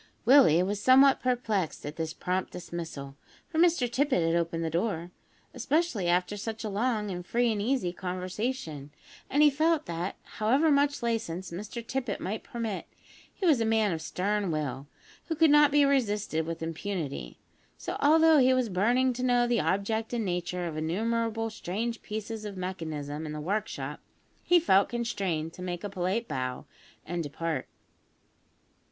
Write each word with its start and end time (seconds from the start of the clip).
Willie 0.25 0.63
was 0.63 0.81
somewhat 0.81 1.21
perplexed 1.21 1.85
at 1.85 1.95
this 1.95 2.11
prompt 2.11 2.51
dismissal 2.53 3.17
(for 3.47 3.59
Mr 3.59 3.87
Tippet 3.87 4.25
had 4.25 4.35
opened 4.35 4.63
the 4.65 4.71
door), 4.71 5.11
especially 5.53 6.07
after 6.07 6.37
such 6.37 6.63
a 6.63 6.69
long 6.69 7.11
and 7.11 7.23
free 7.23 7.51
and 7.51 7.61
easy 7.61 7.93
conversation, 7.93 8.89
and 9.29 9.43
he 9.43 9.51
felt 9.51 9.85
that, 9.85 10.15
however 10.23 10.71
much 10.71 11.03
license 11.03 11.51
Mr 11.51 11.85
Tippet 11.85 12.19
might 12.19 12.41
permit, 12.41 12.87
he 13.31 13.45
was 13.45 13.61
a 13.61 13.63
man 13.63 13.91
of 13.91 14.01
stern 14.01 14.49
will, 14.49 14.87
who 15.25 15.35
could 15.35 15.51
not 15.51 15.71
be 15.71 15.85
resisted 15.85 16.47
with 16.47 16.63
impunity; 16.63 17.37
so, 17.77 17.95
although 17.99 18.39
he 18.39 18.55
was 18.55 18.69
burning 18.69 19.13
to 19.13 19.21
know 19.21 19.45
the 19.45 19.61
object 19.61 20.13
and 20.13 20.25
nature 20.25 20.65
of 20.65 20.75
innumerable 20.77 21.51
strange 21.51 22.01
pieces 22.01 22.43
of 22.43 22.57
mechanism 22.57 23.27
in 23.27 23.33
the 23.33 23.39
workshop, 23.39 23.99
he 24.41 24.59
felt 24.59 24.89
constrained 24.89 25.53
to 25.53 25.61
make 25.61 25.83
a 25.83 25.91
polite 25.91 26.27
bow 26.27 26.65
and 27.05 27.21
depart. 27.21 27.67